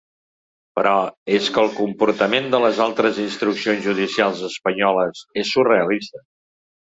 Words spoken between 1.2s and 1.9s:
és que el